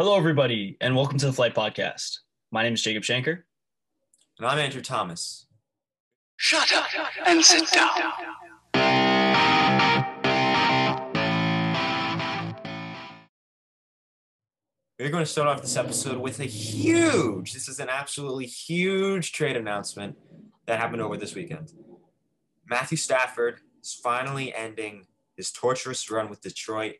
[0.00, 2.18] Hello, everybody, and welcome to the Flight Podcast.
[2.52, 3.42] My name is Jacob Shanker.
[4.38, 5.46] And I'm Andrew Thomas.
[6.36, 6.86] Shut up
[7.26, 7.90] and sit down.
[15.00, 19.32] We're going to start off this episode with a huge, this is an absolutely huge
[19.32, 20.16] trade announcement
[20.66, 21.72] that happened over this weekend.
[22.70, 26.98] Matthew Stafford is finally ending his torturous run with Detroit.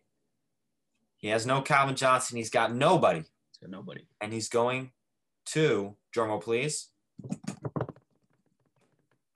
[1.18, 2.36] He has no Calvin Johnson.
[2.36, 3.18] He's got nobody.
[3.18, 4.07] He's got nobody.
[4.21, 4.93] And he's going
[5.46, 6.89] to, drumroll please,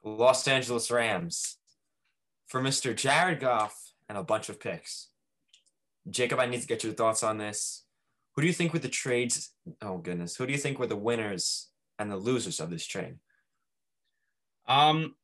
[0.05, 1.59] Los Angeles Rams
[2.47, 2.95] for Mr.
[2.95, 5.09] Jared Goff and a bunch of picks.
[6.09, 7.85] Jacob, I need to get your thoughts on this.
[8.35, 9.51] Who do you think were the trades?
[9.81, 13.17] Oh goodness, who do you think were the winners and the losers of this trade?
[14.67, 15.17] Um,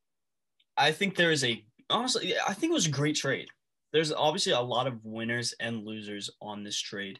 [0.77, 3.49] I think there is a honestly, I think it was a great trade.
[3.91, 7.19] There's obviously a lot of winners and losers on this trade.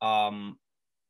[0.00, 0.58] Um,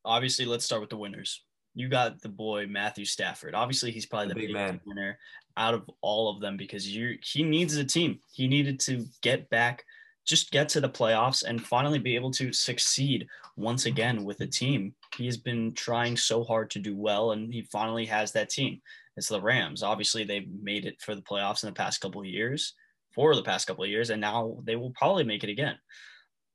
[0.04, 1.42] obviously, let's start with the winners.
[1.74, 3.54] You got the boy Matthew Stafford.
[3.54, 4.80] Obviously, he's probably the, The big biggest man.
[4.86, 5.18] winner
[5.58, 8.18] out of all of them because you he needs a team.
[8.32, 9.84] He needed to get back,
[10.26, 14.46] just get to the playoffs and finally be able to succeed once again with a
[14.46, 14.94] team.
[15.16, 18.80] He has been trying so hard to do well, and he finally has that team.
[19.18, 19.82] It's the Rams.
[19.82, 22.74] Obviously, they've made it for the playoffs in the past couple of years,
[23.16, 25.76] for the past couple of years, and now they will probably make it again.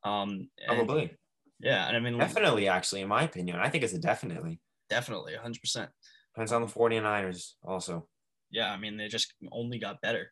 [0.03, 1.17] Um, and- Probably.
[1.59, 3.57] yeah, and I mean, Definitely, actually, in my opinion.
[3.57, 4.61] I think it's a definitely.
[4.89, 5.89] definitely, 100%.
[6.33, 8.07] Depends on the 49ers also.
[8.51, 10.31] Yeah, I mean, they just only got better.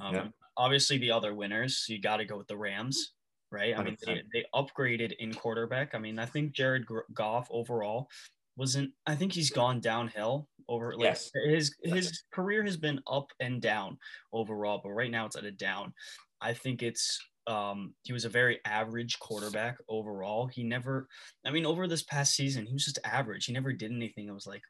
[0.00, 0.28] Um, Yeah.
[0.56, 3.12] Obviously, the other winners, you got to go with the Rams,
[3.52, 3.78] right?
[3.78, 4.22] I mean, they, 100%.
[4.32, 5.94] they upgraded in quarterback.
[5.94, 8.08] I mean, I think Jared Goff overall
[8.56, 8.90] wasn't.
[9.06, 10.92] I think he's gone downhill over.
[10.94, 11.30] Like, Yes.
[11.46, 13.98] his his career has been up and down
[14.32, 15.92] overall, but right now it's at a down.
[16.40, 17.18] I think it's.
[17.46, 20.48] Um, he was a very average quarterback overall.
[20.48, 21.08] He never,
[21.46, 23.46] I mean, over this past season, he was just average.
[23.46, 24.28] He never did anything.
[24.28, 24.60] I was like,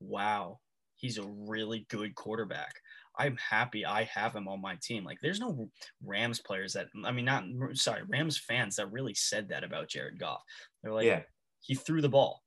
[0.00, 0.60] wow,
[0.96, 2.74] he's a really good quarterback.
[3.18, 5.02] I'm happy I have him on my team.
[5.02, 5.70] Like, there's no
[6.04, 10.18] Rams players that, I mean, not, sorry, Rams fans that really said that about Jared
[10.18, 10.42] Goff.
[10.82, 11.22] They're like, yeah,
[11.60, 12.42] he threw the ball.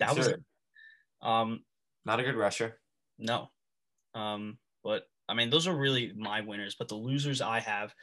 [0.00, 0.42] That was it.
[1.22, 1.64] Um,
[2.08, 2.80] not a good rusher.
[3.18, 3.50] no.
[4.14, 6.74] Um, but I mean, those are really my winners.
[6.78, 7.94] But the losers I have,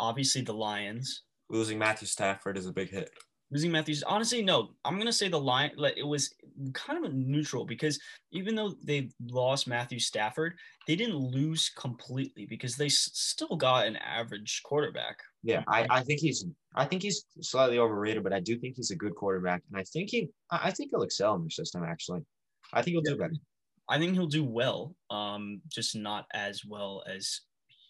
[0.00, 1.22] obviously the Lions.
[1.50, 3.10] Losing Matthew Stafford is a big hit.
[3.50, 4.70] Losing Matthews, honestly, no.
[4.84, 5.70] I'm gonna say the line.
[5.76, 6.34] Like it was
[6.74, 7.98] kind of neutral because
[8.32, 10.54] even though they lost Matthew Stafford,
[10.86, 15.18] they didn't lose completely because they s- still got an average quarterback.
[15.42, 18.90] Yeah, I, I think he's I think he's slightly overrated, but I do think he's
[18.90, 21.84] a good quarterback, and I think he I I think he'll excel in their system.
[21.84, 22.20] Actually,
[22.72, 23.34] I think he'll do better.
[23.88, 27.40] I think he'll do well, um, just not as well as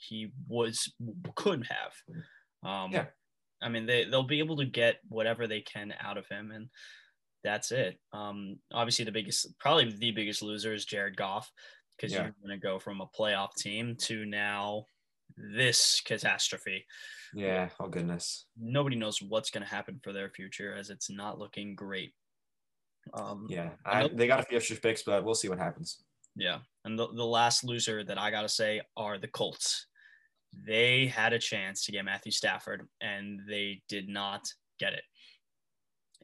[0.01, 0.93] he was
[1.35, 1.93] could have.
[2.63, 3.07] Um, Yeah.
[3.61, 6.71] I mean, they they'll be able to get whatever they can out of him, and
[7.43, 7.99] that's it.
[8.13, 11.51] Um, obviously, the biggest, probably the biggest loser is Jared Goff,
[11.97, 12.25] because Yeah.
[12.25, 14.85] you're going to go from a playoff team to now
[15.37, 16.87] this catastrophe.
[17.35, 17.71] Yeah.
[17.81, 18.47] Oh goodness.
[18.57, 22.15] Nobody knows what's going to happen for their future, as it's not looking great.
[23.15, 23.71] Um, Yeah.
[23.85, 26.03] I they got a few extra picks, but we'll see what happens.
[26.37, 26.59] Yeah.
[26.85, 29.87] And the, the last loser that I got to say are the Colts.
[30.65, 34.49] They had a chance to get Matthew Stafford and they did not
[34.79, 35.03] get it.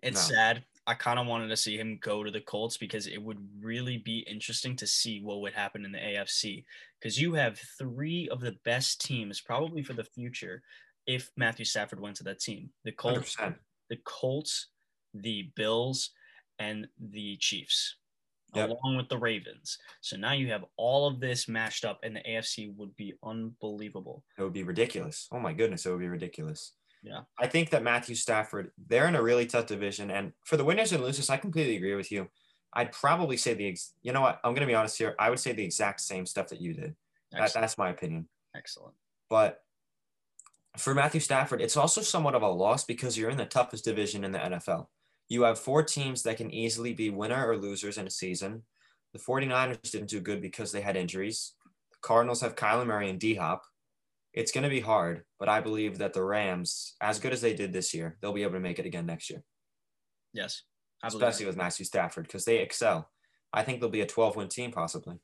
[0.03, 0.35] It's No.
[0.37, 0.65] sad.
[0.87, 3.99] I kind of wanted to see him go to the Colts because it would really
[3.99, 6.65] be interesting to see what would happen in the AFC
[7.01, 10.63] because you have three of the best teams probably for the future
[11.07, 12.71] if Matthew Stafford went to that team.
[12.85, 13.57] The Colts, percent.
[13.89, 14.69] the Colts,
[15.15, 16.11] the Bills,
[16.59, 17.97] and the Chiefs,
[18.55, 18.71] Yep.
[18.71, 19.79] along with the Ravens.
[20.01, 24.23] So now you have all of this mashed up, and the AFC would be unbelievable.
[24.39, 25.29] It would be ridiculous.
[25.33, 26.73] Oh my goodness, it would be ridiculous.
[27.03, 27.23] Yeah.
[27.39, 30.11] I think that Matthew Stafford, they're in a really tough division.
[30.11, 32.29] And for the winners and losers, I completely agree with you.
[32.73, 34.41] I'd probably say the, ex- you know what?
[34.43, 35.15] I'm going to be honest here.
[35.19, 36.95] I would say the exact same stuff that you did.
[37.33, 38.29] That, that's my opinion.
[38.57, 38.95] Excellent.
[39.29, 39.61] But
[40.79, 44.25] for Matthew Stafford, it's also somewhat of a loss because you're in the toughest division
[44.25, 44.87] in the NFL.
[45.29, 48.63] You have four teams that can easily be winner or losers in a season.
[49.13, 51.55] The 49ers didn't do good because they had injuries.
[51.93, 53.63] The Cardinals have Kyler Murray and D Hop.
[54.33, 57.55] It's going to be hard, but I believe that the Rams, as good as they
[57.55, 59.45] did this year, they'll be able to make it again next year,
[60.33, 60.63] Yes.
[61.03, 63.09] Especially with Matthew Stafford because they excel.
[63.53, 65.17] I think they'll be a 12 win team possibly.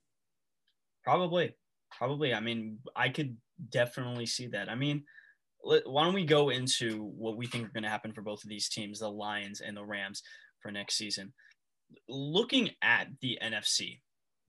[1.03, 1.57] Probably.
[1.91, 2.33] Probably.
[2.33, 3.37] I mean, I could
[3.71, 4.69] definitely see that.
[4.69, 5.05] I mean,
[5.65, 8.43] let, why don't we go into what we think are going to happen for both
[8.45, 10.23] of these teams, the Lions and the Rams,
[10.61, 11.33] for next season?
[12.09, 14.01] Looking at the NFC,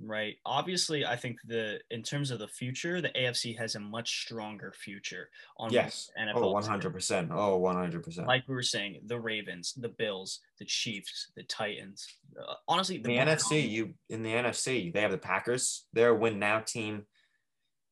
[0.04, 0.38] Right.
[0.46, 4.74] Obviously, I think the in terms of the future, the AFC has a much stronger
[4.76, 6.10] future on Yes.
[6.20, 6.38] NFL.
[6.38, 7.30] Oh, 100%.
[7.32, 8.26] Oh, 100%.
[8.26, 12.08] Like we were saying, the Ravens, the Bills, the Chiefs, the Titans.
[12.40, 15.86] Uh, honestly, the Browns- NFC, you in the NFC, they have the Packers.
[15.94, 17.06] They're a win now team.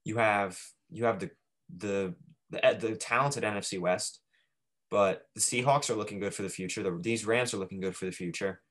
[0.03, 1.29] You have you have the
[1.77, 2.15] the
[2.49, 4.19] the, the talented NFC West,
[4.89, 6.83] but the Seahawks are looking good for the future.
[6.83, 8.61] The, these Rams are looking good for the future.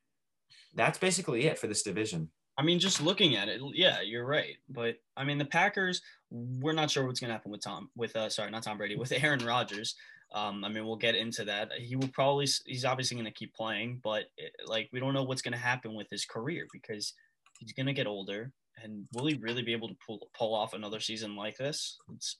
[0.74, 2.30] That's basically it for this division.
[2.58, 4.56] I mean, just looking at it, yeah, you're right.
[4.68, 8.16] But I mean, the Packers, we're not sure what's going to happen with Tom, with
[8.16, 9.94] uh, sorry, not Tom Brady, with Aaron Rodgers.
[10.32, 11.72] Um, I mean, we'll get into that.
[11.78, 15.22] He will probably, he's obviously going to keep playing, but it, like, we don't know
[15.22, 17.14] what's going to happen with his career because
[17.60, 18.52] he's going to get older.
[18.82, 21.96] And will he really be able to pull pull off another season like this?
[22.14, 22.36] It's,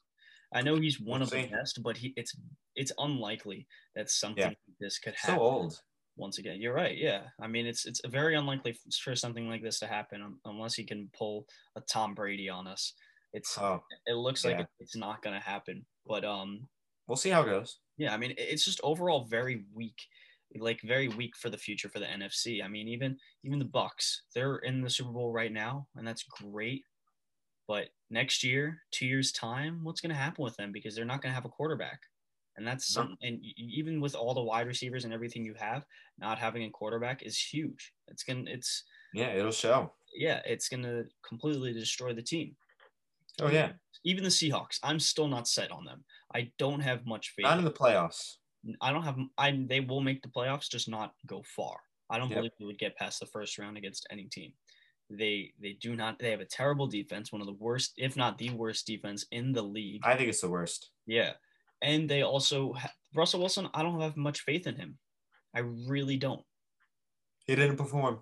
[0.52, 1.42] I know he's one We'll of see.
[1.42, 2.34] the best, but he it's
[2.74, 4.48] it's unlikely that something Yeah.
[4.48, 5.82] like this could happen So old.
[6.16, 6.60] once again.
[6.60, 6.96] You're right.
[6.96, 7.28] Yeah.
[7.40, 10.84] I mean, it's it's very unlikely for something like this to happen un- unless he
[10.84, 11.46] can pull
[11.76, 12.94] a Tom Brady on us.
[13.34, 14.62] It's Oh, it looks like yeah.
[14.62, 15.84] it- it's not going to happen.
[16.06, 16.68] But um
[17.06, 17.78] we'll see how it goes.
[17.98, 19.98] yeah, I mean, it's just overall very weak.
[20.56, 22.62] Like very weak for the future for the NFC.
[22.64, 26.22] I mean, even even the Bucs, they're in the Super Bowl right now, and that's
[26.22, 26.84] great.
[27.66, 30.72] But next year, two years time, what's going to happen with them?
[30.72, 32.00] Because they're not going to have a quarterback,
[32.56, 33.02] and that's No.
[33.02, 33.16] some.
[33.22, 35.84] And even with all the wide receivers and everything you have,
[36.18, 37.92] not having a quarterback is huge.
[38.08, 38.44] It's gonna.
[38.50, 38.84] It's
[39.14, 39.94] Yeah, it'll show.
[40.14, 40.42] yeah.
[40.44, 42.56] It's gonna completely destroy the team.
[43.40, 43.72] Oh yeah,
[44.04, 46.04] Even the Seahawks, I'm still not set on them.
[46.34, 47.44] I don't have much faith.
[47.44, 48.38] not in the playoffs.
[48.80, 49.16] I don't have.
[49.38, 51.76] I they will make the playoffs, just not go far.
[52.10, 52.38] I don't Yep.
[52.38, 54.52] believe they would get past the first round against any team.
[55.10, 56.18] They they do not.
[56.18, 59.52] They have a terrible defense, one of the worst, if not the worst defense in
[59.52, 60.02] the league.
[60.04, 60.90] I think it's the worst.
[61.06, 61.32] yeah,
[61.82, 62.74] and they also
[63.14, 63.68] Russell Wilson.
[63.74, 64.98] I don't have much faith in him.
[65.54, 66.42] I really don't.
[67.46, 68.20] He didn't perform.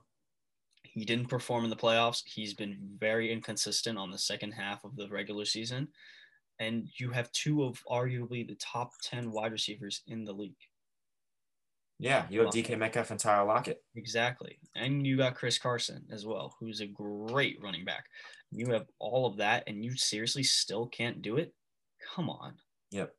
[0.85, 2.23] He didn't perform in the playoffs.
[2.25, 5.89] He's been very inconsistent on the second half of the regular season.
[6.59, 10.57] And you have two of arguably the top 10 wide receivers in the league.
[11.99, 13.83] Yeah, you have DK Metcalf and Tyler Lockett.
[13.95, 14.59] Exactly.
[14.75, 18.05] And you got Chris Carson as well, who's a great running back.
[18.53, 21.55] You have all of that, and you seriously still can't do it?
[22.15, 22.55] Come on.
[22.91, 23.13] Yep.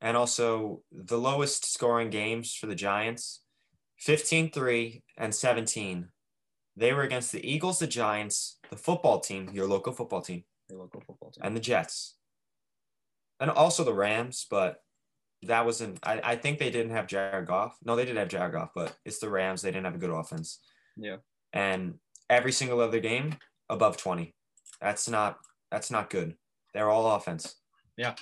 [0.00, 3.40] And also the lowest scoring games for the Giants
[3.98, 6.08] 15 3 and 17.
[6.76, 10.78] They were against the Eagles, the Giants, the football team, your local football team, Your
[10.78, 11.42] local football team.
[11.44, 12.14] and the Jets.
[13.40, 14.82] And also the Rams, but
[15.42, 17.76] that wasn't, I, I think they didn't have Jared Goff.
[17.84, 19.62] No, they did have Jared Goff, but it's the Rams.
[19.62, 20.60] They didn't have a good offense.
[20.96, 21.16] Yeah.
[21.52, 21.94] And
[22.28, 23.36] every single other game
[23.68, 24.34] above 20.
[24.80, 25.38] That's not,
[25.70, 26.34] that's not good.
[26.74, 27.56] They're all offense.
[27.96, 28.14] Yeah.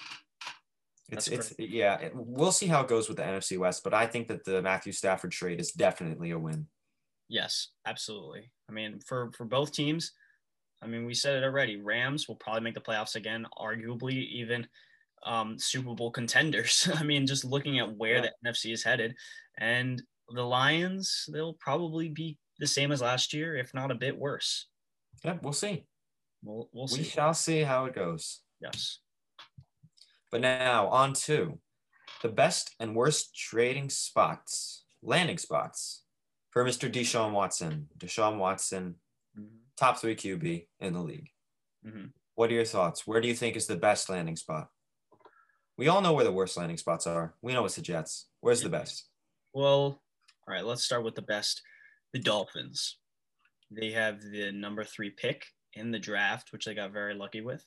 [1.09, 1.99] It's That's it's yeah.
[2.01, 4.61] It, we'll see how it goes with the NFC West, but I think that the
[4.61, 6.67] Matthew Stafford trade is definitely a win.
[7.29, 8.51] Yes, absolutely.
[8.69, 10.13] I mean, for for both teams,
[10.83, 11.77] I mean, we said it already.
[11.77, 14.67] Rams will probably make the playoffs again, arguably even
[15.25, 16.89] um, Super Bowl contenders.
[16.95, 18.31] I mean, just looking at where Yeah.
[18.43, 19.15] the NFC is headed,
[19.59, 24.17] and the Lions, they'll probably be the same as last year, if not a bit
[24.19, 24.69] worse.
[25.25, 25.85] Yeah, we'll see.
[26.43, 26.99] We'll we'll see.
[26.99, 28.41] We shall see how it goes.
[28.61, 29.01] yes.
[30.33, 31.61] But now on to
[32.23, 36.03] the best and worst trading spots, landing spots
[36.51, 36.91] for Mr.
[36.93, 37.89] Deshaun Watson.
[37.99, 38.97] Deshaun Watson,
[39.39, 39.59] Mhm.
[39.77, 41.31] top three QB in the league.
[41.87, 42.13] Mhm.
[42.35, 43.07] What are your thoughts?
[43.07, 44.69] Where do you think is the best landing spot?
[45.79, 47.35] We all know where the worst landing spots are.
[47.43, 48.27] We know it's the Jets.
[48.41, 49.05] Where's the best?
[49.53, 50.01] Well,
[50.49, 51.63] all right, let's start with the best.
[52.13, 52.97] The Dolphins.
[53.71, 57.65] They have the number three pick in the draft, which they got very lucky with.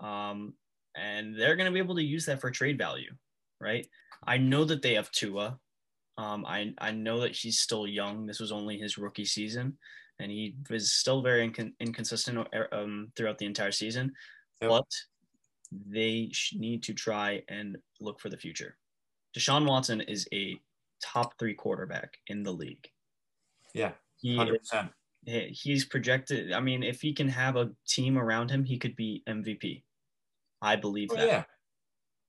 [0.00, 0.54] Um,
[0.96, 3.12] and they're going to be able to use that for trade value,
[3.60, 3.86] right?
[4.26, 5.58] I know that they have Tua.
[6.18, 8.26] Um, I, I know that he's still young.
[8.26, 9.78] This was only his rookie season,
[10.18, 14.12] and he was still very incon- inconsistent um, throughout the entire season.
[14.60, 14.70] Yep.
[14.70, 14.86] But
[15.86, 18.76] they need to try and look for the future.
[19.36, 20.58] Deshaun Watson is a
[21.02, 22.88] top three quarterback in the league.
[23.74, 24.92] Yeah, He, 100%.
[25.26, 26.52] he- he's projected.
[26.52, 29.84] I mean, if he can have a team around him, he could be MVP.
[30.60, 31.26] I believe Oh, that.
[31.26, 31.44] yeah,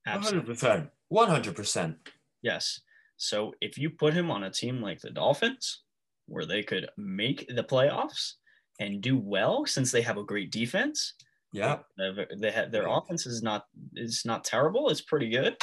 [0.06, 0.54] Absolutely.
[0.54, 0.90] 100%.
[1.10, 1.96] 100%.
[2.42, 2.80] Yes.
[3.16, 5.82] So if you put him on a team like the Dolphins,
[6.26, 8.34] where they could make the playoffs
[8.80, 11.14] and do well, since they have a great defense,
[11.54, 11.78] Yeah.
[11.96, 14.88] they they have, their offense is not is not terrible.
[14.90, 15.56] It's pretty good.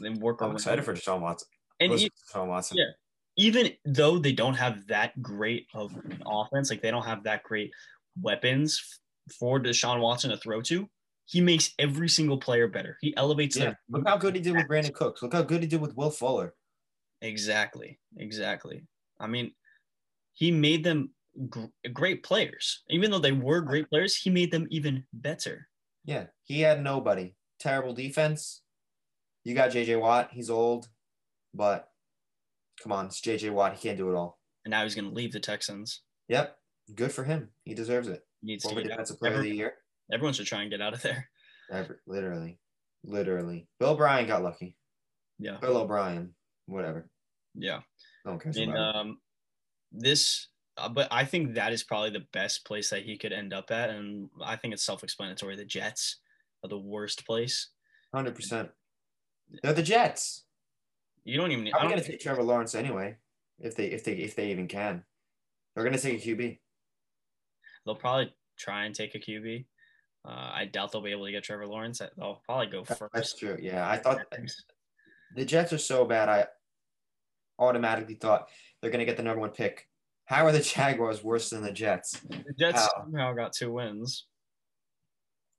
[0.00, 1.48] They work I'm excited for Deshaun Watson.
[1.80, 2.76] and Listen e- Deshaun Watson.
[2.78, 2.90] Yeah.
[3.36, 7.42] even though they don't have that great of an offense, like they don't have that
[7.44, 7.70] great
[8.20, 8.82] weapons
[9.38, 10.88] for Deshaun Watson to throw to,
[11.26, 12.96] he makes every single player better.
[13.00, 13.64] He elevates Yeah.
[13.66, 15.22] their Look how good he did with Brandin Cooks.
[15.22, 16.54] Look how good he did with Will Fuller.
[17.22, 17.98] Exactly.
[18.16, 18.82] Exactly.
[19.20, 19.52] I mean,
[20.32, 21.12] he made them
[21.48, 22.82] gr- great players.
[22.90, 25.68] Even though they were great players, he made them even better.
[26.04, 27.34] Yeah, he had nobody.
[27.58, 28.62] Terrible defense.
[29.44, 30.30] You got JJ Watt.
[30.32, 30.88] He's old,
[31.54, 31.88] but
[32.82, 33.74] come on, it's JJ Watt.
[33.76, 34.38] He can't do it all.
[34.64, 36.02] And now he's going to leave the Texans.
[36.28, 36.56] Yep,
[36.94, 37.48] good for him.
[37.64, 38.20] He deserves it.
[38.42, 38.96] He needs Former to get out.
[38.96, 39.74] defensive player of the Everyone, year.
[40.12, 41.28] everyone should try and get out of there.
[41.72, 42.58] Ever, literally,
[43.04, 43.68] literally.
[43.78, 44.76] Bill Bryan got lucky.
[45.38, 45.56] Yeah.
[45.60, 46.34] Bill O'Brien,
[46.66, 47.08] whatever.
[47.54, 47.80] Yeah.
[48.26, 49.18] No one cares And about um,
[49.92, 50.48] this,
[50.94, 53.90] but I think that is probably the best place that he could end up at,
[53.90, 55.56] and I think it's self-explanatory.
[55.56, 56.16] The Jets
[56.62, 57.68] are the worst place.
[58.14, 58.70] Hundred percent.
[59.62, 60.44] They're the Jets.
[61.24, 61.66] You don't even.
[61.66, 63.16] How I are gonna take Trevor Lawrence anyway?
[63.58, 65.04] If they if they if they even can,
[65.74, 66.58] they're gonna take a QB.
[67.84, 69.66] they'll probably try and take a QB.
[70.24, 72.00] Uh, I doubt they'll be able to get Trevor Lawrence.
[72.16, 73.12] They'll probably go first.
[73.12, 73.58] That's true.
[73.60, 74.20] Yeah, I thought
[75.36, 76.28] the Jets are so bad.
[76.28, 76.46] I
[77.58, 78.48] automatically thought
[78.80, 79.89] they're gonna get the number one pick.
[80.30, 82.20] How are the Jaguars worse than the Jets?
[82.20, 83.02] The Jets How?
[83.02, 84.26] somehow got two wins,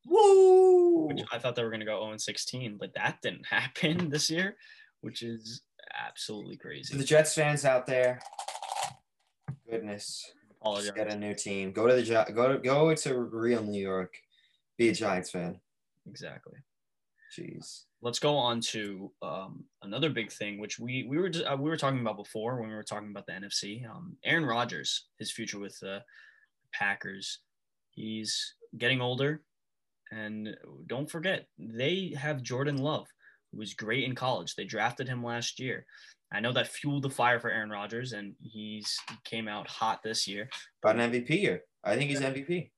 [0.08, 1.08] Woo!
[1.08, 4.30] which I thought they were going to go 0 16, but that didn't happen this
[4.30, 4.56] year,
[5.02, 5.62] which is
[5.94, 6.96] absolutely To crazy.
[6.98, 8.22] the Jets fans out there,
[9.70, 10.24] goodness,
[10.62, 10.92] Apologize.
[10.92, 11.74] get a new team.
[11.74, 14.14] Go to the go to go to real New York.
[14.78, 15.60] Be a Giants fan.
[16.08, 16.54] Exactly.
[17.38, 17.84] Jeez.
[18.02, 21.70] Let's go on to um, another big thing, which we we were just, uh, we
[21.70, 23.90] were talking about before when we were talking about the NFC.
[23.90, 26.04] Um, Aaron Rodgers, his future with the
[26.74, 27.40] Packers,
[27.92, 29.44] he's getting older,
[30.12, 30.56] and
[30.88, 33.08] don't forget they have Jordan Love,
[33.52, 34.56] who was great in college.
[34.56, 35.86] They drafted him last year.
[36.34, 40.02] I know that fueled the fire for Aaron Rodgers, and he's he came out hot
[40.04, 40.50] this year.
[40.84, 41.62] About an MVP year.
[41.84, 42.72] I think he's MVP.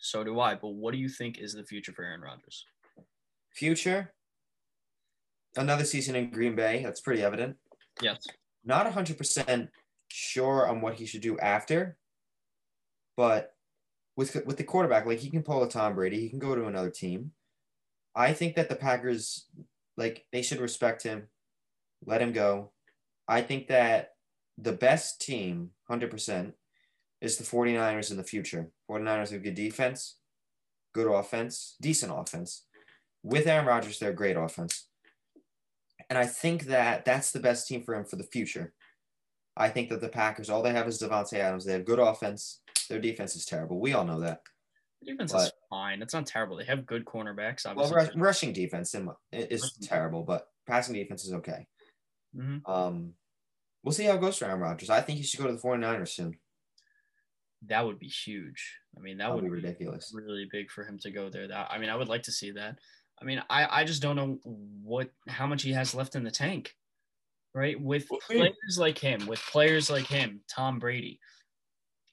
[0.00, 0.54] So do I.
[0.54, 2.64] But what do you think is the future for Aaron Rodgers?
[3.58, 4.14] Future.
[5.56, 6.80] Another season in Green Bay.
[6.84, 7.56] That's pretty evident.
[8.00, 8.24] Yes.
[8.64, 9.68] Not 100%
[10.06, 11.96] sure on what he should do after,
[13.16, 13.54] but
[14.16, 16.66] with with the quarterback, like he can pull a Tom Brady, he can go to
[16.66, 17.32] another team.
[18.14, 19.48] I think that the Packers,
[19.96, 21.28] like, they should respect him,
[22.06, 22.70] let him go.
[23.26, 24.10] I think that
[24.56, 26.52] the best team, 100%,
[27.20, 28.70] is the 49ers in the future.
[28.88, 30.18] 49ers have good defense,
[30.94, 32.64] good offense, decent offense.
[33.22, 34.86] With Aaron Rodgers, they're a great offense.
[36.08, 38.72] And I think that that's the best team for him for the future.
[39.56, 41.64] I think that the Packers, all they have is Davante Adams.
[41.64, 42.60] They have good offense.
[42.88, 43.80] Their defense is terrible.
[43.80, 44.40] We all know that.
[45.04, 46.00] Defense is fine.
[46.00, 46.56] It's not terrible.
[46.56, 47.64] They have good cornerbacks.
[47.64, 47.96] Well, Obviously.
[47.96, 48.94] rush, rushing defense
[49.32, 51.66] is terrible, but passing defense is okay.
[52.36, 52.62] Mhm.
[52.68, 53.14] Um,
[53.82, 54.90] we'll see how it goes for Aaron Rodgers.
[54.90, 56.38] I think he should go to the 49ers soon.
[57.62, 58.76] That would be huge.
[58.96, 60.12] I mean, that That would be be ridiculous.
[60.14, 61.48] really big for him to go there.
[61.48, 62.78] That I mean, I would like to see that.
[63.20, 64.38] I mean, I I just don't know
[64.82, 66.74] what how much he has left in the tank,
[67.54, 67.80] right?
[67.80, 71.18] With players like him, with players like him, Tom Brady,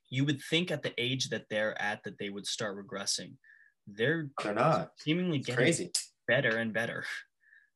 [0.10, 3.34] you would think at the age that they're at that they would start regressing.
[3.88, 4.92] They're They're not.
[4.98, 5.92] seemingly It's getting crazy.
[6.28, 7.06] better and better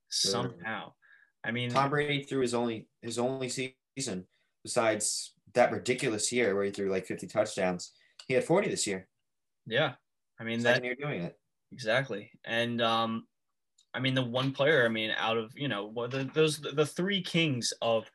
[0.09, 0.93] somehow.
[1.43, 4.27] I mean, Tom Brady threw his only his only season
[4.63, 7.91] besides that ridiculous year where he threw like 50 touchdowns.
[8.27, 9.07] He had 40 this year.
[9.65, 9.93] yeah.
[10.39, 11.38] I mean, Second that year doing it.
[11.71, 12.31] Exactly.
[12.45, 13.25] And um
[13.93, 17.21] I mean the one player, I mean out of, you know, the, those the three
[17.21, 18.09] kings of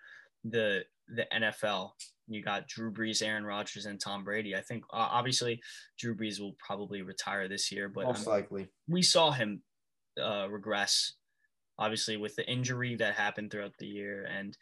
[0.44, 1.90] the the NFL.
[2.26, 4.56] You got Drew Brees, Aaron Rodgers and Tom Brady.
[4.56, 5.61] I think uh, obviously
[5.99, 8.68] Drew Brees will probably retire this year, but Most um, likely.
[8.88, 9.62] we saw him
[10.20, 11.14] uh regress
[11.76, 14.56] obviously with the injury that happened throughout the year and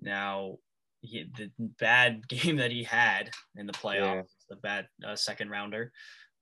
[0.00, 0.56] now
[1.00, 5.92] he, the bad game that he had in the playoffs, the bad uh, second rounder,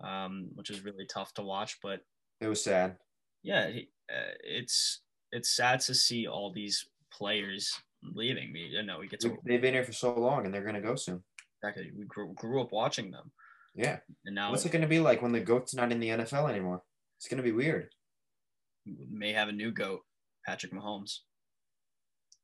[0.03, 1.79] um, which is really tough to watch.
[1.83, 2.00] But
[2.41, 2.97] It was sad.
[3.43, 8.69] yeah, he, uh, it's it's sad to see all these players leaving me.
[8.73, 10.81] You know, we get to They've been here for so long and they're going to
[10.81, 11.23] go soon.
[11.62, 11.91] exactly.
[11.97, 13.33] We grew, grew up watching them,
[13.75, 13.99] Yeah.
[14.25, 16.49] and now What's it going to be like when the GOAT's not in the NFL
[16.50, 16.83] anymore?
[17.19, 17.88] It's going to be weird.
[18.87, 20.00] we may have a new goat,
[20.47, 21.19] Patrick Mahomes.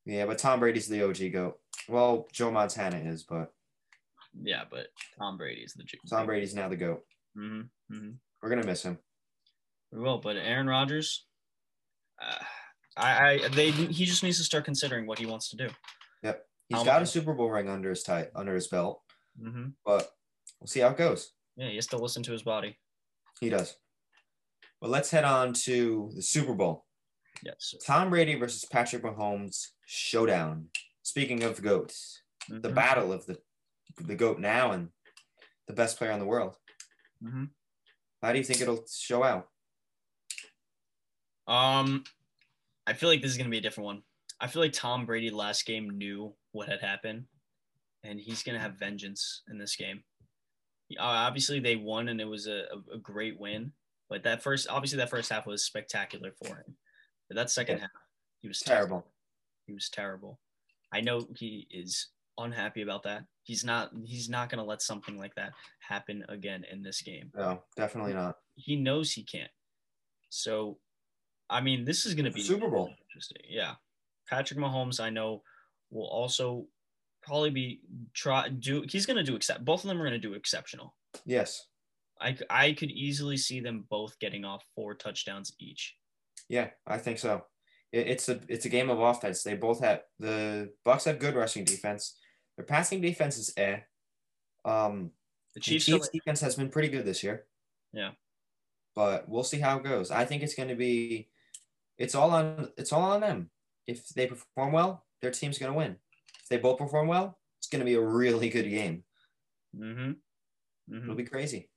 [0.04, 1.58] Yeah, but Tom Brady's the OG GOAT.
[1.88, 3.52] Well, Joe Montana is, but
[4.42, 7.02] Yeah, but Tom Brady's the Tom Brady's now the GOAT.
[7.34, 8.10] Hmm hmm
[8.42, 8.98] We're going to miss him.
[9.92, 11.26] We will, but Aaron Rodgers,
[12.20, 12.42] uh,
[12.96, 15.68] I, I, they, he just needs to start considering what he wants to do.
[16.22, 19.02] Yep, he's How got a Super Bowl ring under his tight under his belt,
[19.40, 19.68] mm-hmm.
[19.84, 20.08] but
[20.60, 21.32] we'll see how it goes.
[21.56, 22.78] Yeah, he has to listen to his body.
[23.40, 23.76] He does.
[24.80, 26.86] But let's head on to the Super Bowl.
[27.44, 27.74] Yes.
[27.86, 30.68] Tom Brady versus Patrick Mahomes showdown.
[31.02, 32.74] Speaking of goats, the Mhm.
[32.74, 33.38] battle of the
[33.98, 34.88] the goat now and
[35.66, 36.56] the best player in the world.
[37.22, 37.50] Mhm.
[38.20, 39.48] How do you think it'll show out?
[41.46, 42.04] Um,
[42.86, 44.02] I feel like this is gonna be a different one.
[44.40, 47.26] I feel like Tom Brady last game knew what had happened,
[48.02, 50.04] and he's gonna have vengeance in this game.
[50.98, 53.72] Uh, obviously, they won, and it was a, a, a great win.
[54.08, 56.76] But that first, obviously, that first half was spectacular for him.
[57.28, 57.82] But that second Yeah.
[57.82, 57.90] half,
[58.40, 59.06] he was Terrible.
[59.66, 60.40] He was terrible.
[60.92, 62.08] I know he is
[62.38, 63.24] unhappy about that.
[63.42, 63.90] He's not.
[64.04, 67.30] He's not going to let something like that happen again in this game.
[67.34, 68.36] No, definitely not.
[68.54, 69.50] He knows he can't.
[70.28, 70.78] So,
[71.50, 72.90] I mean, this is going to be Super Bowl.
[73.10, 73.42] Interesting.
[73.48, 73.74] Yeah.
[74.28, 75.42] Patrick Mahomes, I know,
[75.90, 76.66] will also
[77.22, 77.80] probably be
[78.14, 78.84] try do.
[78.88, 80.94] He's going to do except both of them are going to do exceptional.
[81.26, 81.66] Yes.
[82.20, 85.96] I I could easily see them both getting off four touchdowns each.
[86.48, 87.44] Yeah, I think so.
[87.92, 89.42] It, it's a it's a game of offense.
[89.42, 92.18] They both have the Bucs have good rushing defense.
[92.56, 93.80] Their passing defense is eh.
[94.64, 95.12] Um,
[95.54, 97.46] The the Chiefs, Chiefs, defense has been pretty good this year.
[97.92, 98.12] Yeah.
[98.94, 100.10] But we'll see how it goes.
[100.10, 101.30] I think it's going to be,
[101.96, 103.50] it's all on it's all on them.
[103.86, 105.96] If they perform well, their team's going to win.
[106.42, 109.04] If they both perform well, it's going to be a really good game.
[109.74, 110.16] Mhm.
[110.90, 111.02] Mhm.
[111.04, 111.70] It'll be crazy.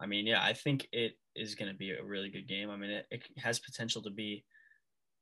[0.00, 2.70] I mean, yeah, I think it is going to be a really good game.
[2.70, 4.44] I mean, it, it has potential to be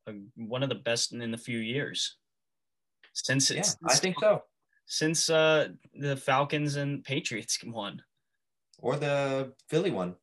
[0.09, 2.17] a, one of the best in, in the few years
[3.13, 4.43] since Yeah, it's I think so.
[4.87, 8.03] since uh, the Falcons and Patriots won,
[8.79, 10.17] Or the Philly one.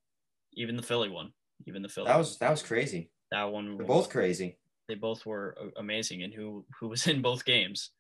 [0.54, 1.32] even the Philly one,
[1.66, 2.08] even the Philly.
[2.08, 3.12] That was that was crazy.
[3.32, 3.78] that one.
[3.78, 4.58] They're both crazy.
[4.88, 7.92] They both were amazing, and who who was in both games,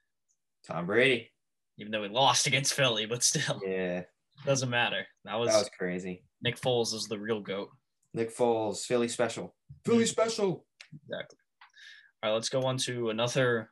[0.67, 1.31] Tom Brady.
[1.77, 4.03] even though we lost against Philly, but still Yeah,
[4.45, 5.05] doesn't matter.
[5.25, 6.23] That was, that was crazy.
[6.41, 7.69] Nick Foles is the real goat.
[8.13, 9.55] Nick Foles, Philly special.
[9.83, 10.65] Philly special.
[11.09, 11.37] Exactly.
[12.25, 13.69] All right, let's go on to another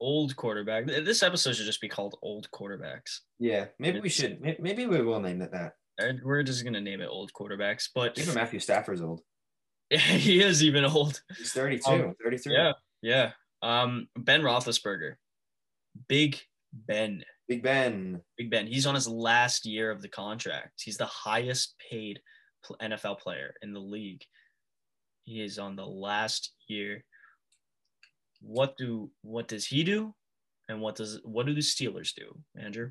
[0.00, 0.86] old quarterback.
[0.86, 4.40] This episode should just be called "Old Quarterbacks." Yeah, maybe we should.
[4.40, 5.74] Maybe we will name it that.
[5.98, 9.20] And We're just gonna name it "Old Quarterbacks," but Even Matthew Stafford's old.
[9.90, 11.20] he is even old.
[11.36, 12.54] He's 32, Um, 33.
[12.54, 13.32] Yeah, yeah.
[13.60, 15.16] Um, Ben Roethlisberger,
[16.08, 16.40] Big
[16.72, 18.22] Ben, Big Ben.
[18.38, 18.66] Big Ben.
[18.66, 20.80] He's on his last year of the contract.
[20.82, 22.22] He's the highest paid
[22.80, 24.22] NFL player in the league.
[25.24, 27.04] He is on the last year.
[28.40, 30.14] What do what does he do,
[30.68, 32.90] and what does what do the Steelers do, Andrew?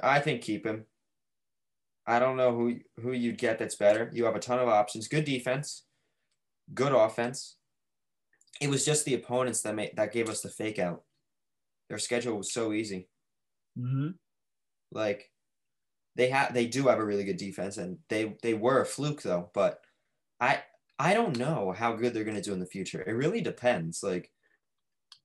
[0.00, 0.86] I think keep him.
[2.06, 4.10] I don't know who who you'd get that's better.
[4.12, 5.08] You have a ton of options.
[5.08, 5.84] Good defense,
[6.72, 7.56] good offense.
[8.60, 11.02] It was just the opponents that made that gave us the fake out.
[11.88, 13.08] Their schedule was so easy.
[13.78, 14.10] Mm-hmm.
[14.92, 15.30] Like
[16.16, 19.22] they have they do have a really good defense and they they were a fluke
[19.22, 19.80] though, but
[20.40, 20.62] I
[20.98, 23.02] I don't know how good they're going to do in the future.
[23.02, 24.02] It really depends.
[24.02, 24.30] Like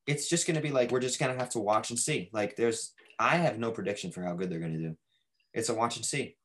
[0.08, 2.30] it's just going to be like we're just going to have to watch and see.
[2.34, 4.98] Like there's I have no prediction for how good they're going to do.
[5.54, 6.36] It's a watch and see.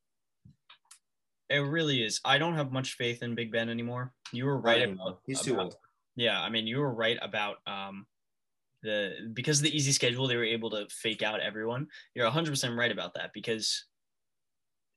[1.51, 2.21] It really is.
[2.25, 4.13] I don't have much faith in Big Ben anymore.
[4.33, 5.77] You were right about He's too about- old.
[6.17, 8.07] Yeah, I mean, you were right about um,
[8.83, 11.89] the because of the easy schedule, they were able to fake out everyone.
[12.15, 13.85] You're 100% right about that because,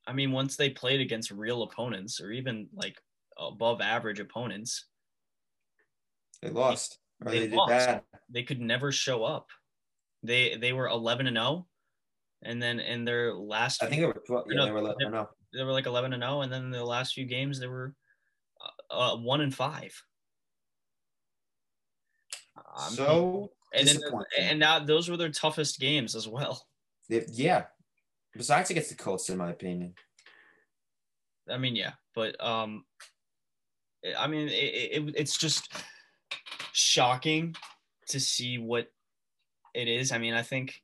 [0.06, 2.98] I mean, once they played against real opponents or even like
[3.38, 4.86] above average opponents,
[6.42, 6.98] They lost.
[7.24, 7.68] Or They they, did lost.
[7.70, 8.02] bad.
[8.28, 9.46] they could never show up.
[10.22, 11.66] They they were 11 and 0,
[12.42, 14.46] and then in their last, I think they were 12.
[14.48, 14.82] Yeah, No, they were.
[14.82, 17.58] let- they- No, they were like 11 and 0, and then the last few games
[17.60, 17.94] they were
[18.90, 19.92] uh, uh, one and five.
[22.56, 24.00] I mean, so and then,
[24.38, 26.64] and now those were their toughest games as well.
[27.08, 27.66] they- yeah.
[28.34, 29.94] Besides against the Colts, in my opinion.
[31.50, 32.84] I mean, yeah, but um,
[34.18, 35.72] I mean, it, it, it's just
[36.72, 37.54] shocking
[38.08, 38.88] to see what
[39.74, 40.12] it is.
[40.12, 40.80] I mean, I think,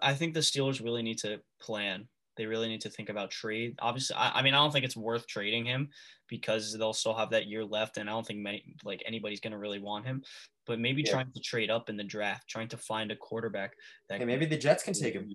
[0.00, 2.08] I think the Steelers really need to plan.
[2.36, 3.76] They really need to think about trade.
[3.80, 5.90] Obviously, I, I mean, I don't think it's worth trading him
[6.28, 9.58] because they'll still have that year left, and I don't think many, like anybody's gonna
[9.58, 10.22] really want him.
[10.66, 11.12] But maybe Yeah.
[11.12, 13.74] trying to trade up in the draft, trying to find a quarterback
[14.08, 15.30] that Hey, maybe the Jets can take him.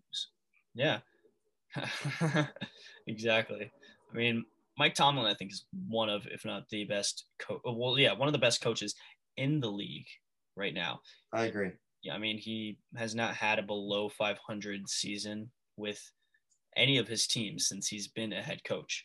[0.73, 0.99] Yeah.
[3.07, 3.71] exactly.
[4.11, 4.45] I mean,
[4.77, 8.27] Mike Tomlin, I think, is one of, if not the best, co- well, yeah, one
[8.27, 8.95] of the best coaches
[9.35, 10.07] in the league
[10.55, 10.99] right now.
[11.33, 11.71] I agree.
[12.03, 15.99] Yeah, I mean, he has not had a below 500 season with
[16.75, 19.03] any of his teams since he's been a head coach,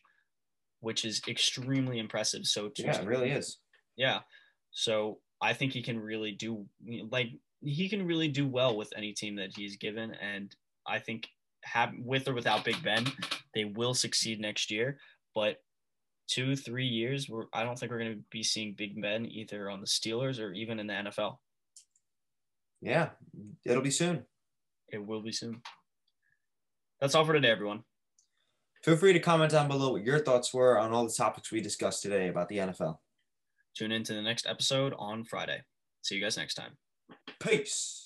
[0.81, 2.45] which is extremely impressive.
[2.45, 3.59] So, Yeah, it really is.
[3.97, 4.21] yeah.
[4.73, 6.67] So I think he can really do
[7.11, 7.29] like
[7.61, 10.55] he can really do well with any team that he's given, and
[10.87, 11.29] I think
[11.65, 13.07] have with or without Big Ben,
[13.55, 14.99] they will succeed next year.
[15.35, 15.59] But
[16.29, 19.71] two, three years, we're I don't think we're going to be seeing Big Ben either
[19.71, 21.39] on the Steelers or even in the NFL.
[22.81, 23.11] Yeah,
[23.65, 24.25] it'll be soon.
[24.89, 25.63] It will be soon.
[27.01, 27.85] That's all for today, everyone.
[28.83, 31.61] Feel free to comment down below what your thoughts were on all the topics we
[31.61, 32.99] discussed today about the NFL.
[33.77, 35.63] Tune in to the next episode on Friday.
[36.03, 36.73] See you guys next time.
[37.39, 38.02] Peace.